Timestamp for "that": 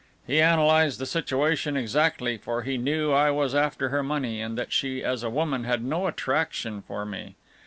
4.57-4.71